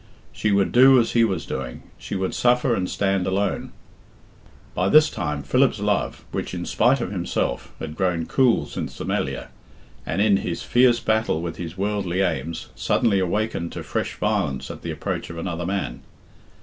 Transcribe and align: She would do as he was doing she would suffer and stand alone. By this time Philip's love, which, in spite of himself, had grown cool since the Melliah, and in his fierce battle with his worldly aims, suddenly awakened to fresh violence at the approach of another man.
She 0.31 0.51
would 0.51 0.71
do 0.71 0.99
as 0.99 1.11
he 1.11 1.23
was 1.23 1.45
doing 1.45 1.83
she 1.95 2.15
would 2.15 2.33
suffer 2.33 2.73
and 2.73 2.89
stand 2.89 3.27
alone. 3.27 3.71
By 4.73 4.89
this 4.89 5.11
time 5.11 5.43
Philip's 5.43 5.79
love, 5.79 6.25
which, 6.31 6.55
in 6.55 6.65
spite 6.65 7.01
of 7.01 7.11
himself, 7.11 7.71
had 7.79 7.95
grown 7.95 8.25
cool 8.25 8.65
since 8.65 8.97
the 8.97 9.05
Melliah, 9.05 9.49
and 10.03 10.19
in 10.19 10.37
his 10.37 10.63
fierce 10.63 10.99
battle 10.99 11.39
with 11.39 11.57
his 11.57 11.77
worldly 11.77 12.21
aims, 12.21 12.69
suddenly 12.73 13.19
awakened 13.19 13.73
to 13.73 13.83
fresh 13.83 14.15
violence 14.15 14.71
at 14.71 14.81
the 14.81 14.89
approach 14.89 15.29
of 15.29 15.37
another 15.37 15.67
man. 15.67 16.01